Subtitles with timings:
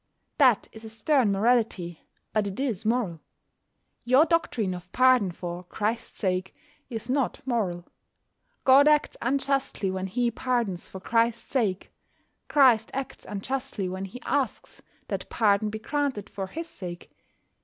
[0.39, 2.01] That is a stern morality,
[2.33, 3.19] but it is moral.
[4.03, 6.55] Your doctrine of pardon "for Christ's sake"
[6.89, 7.85] is not moral.
[8.63, 11.91] God acts unjustly when He pardons for Christ's sake.
[12.47, 17.11] Christ acts unjustly when He asks that pardon be granted for his sake.